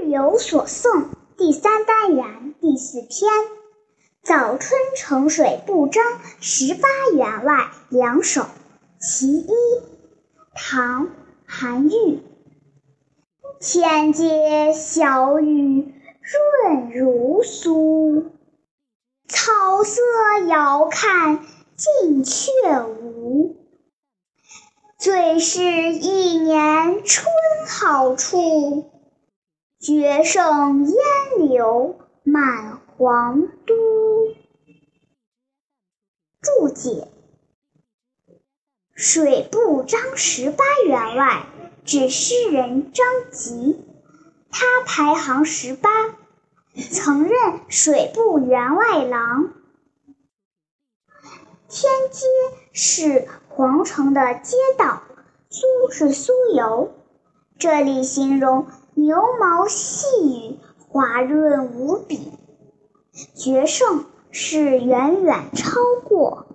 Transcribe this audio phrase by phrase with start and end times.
[0.00, 3.30] 日有所诵第三单元第四篇：
[4.22, 6.04] 早春呈水不张
[6.40, 8.46] 十八员外两首
[9.00, 9.48] 其一，
[10.54, 11.06] 唐·
[11.46, 12.22] 韩愈。
[13.60, 18.24] 天街小雨润如酥，
[19.26, 20.00] 草色
[20.46, 21.40] 遥看
[21.76, 22.50] 近却
[22.86, 23.56] 无。
[24.98, 27.26] 最是一年春
[27.66, 28.90] 好处，
[29.80, 30.96] 绝胜烟
[31.38, 34.34] 柳满皇都。
[36.40, 37.08] 注解：
[38.94, 41.46] 水部张十八员外。
[41.84, 43.82] 指诗人张籍，
[44.50, 45.88] 他排行十八，
[46.92, 49.54] 曾任水部员外郎。
[51.66, 52.26] 天街
[52.72, 55.02] 是皇城的街道，
[55.48, 56.92] 苏是酥油，
[57.58, 62.32] 这里形容牛毛细雨，滑润无比。
[63.34, 66.46] 绝胜是远远超过。